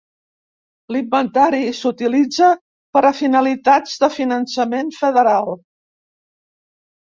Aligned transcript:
L'inventari 0.95 1.59
s'utilitza 1.79 2.47
per 2.97 3.03
a 3.09 3.11
finalitats 3.19 4.01
de 4.05 4.11
finançament 4.15 4.91
federal. 5.03 5.55